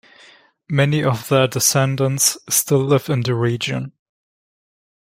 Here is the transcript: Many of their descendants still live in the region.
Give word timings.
Many 0.67 1.03
of 1.03 1.29
their 1.29 1.47
descendants 1.47 2.35
still 2.49 2.79
live 2.83 3.07
in 3.07 3.21
the 3.21 3.35
region. 3.35 3.91